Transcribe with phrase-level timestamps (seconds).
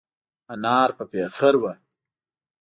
[0.53, 1.73] انار په پېخر وه.